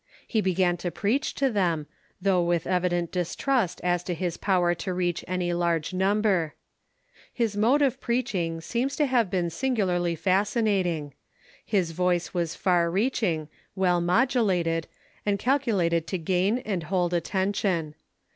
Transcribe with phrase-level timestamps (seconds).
[0.27, 1.85] He began to preach to them,
[2.19, 6.55] though with evi dent distrust as to his power to reach any large number.
[7.31, 11.13] His mode of preaching seems to have been singularly fascinating.
[11.63, 14.87] His voice was far reaching, well modulated,
[15.23, 17.93] and calculated to gain and hold attention.